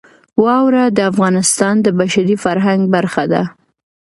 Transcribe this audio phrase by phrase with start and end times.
[0.43, 3.43] واوره د افغانستان د بشري فرهنګ برخه ده.